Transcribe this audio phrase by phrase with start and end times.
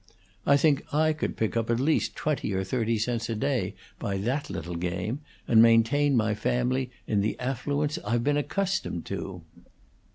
[0.47, 4.17] I think I could pick up at least twenty or thirty cents a day by
[4.17, 9.43] that little game, and maintain my family in the affluence it's been accustomed to."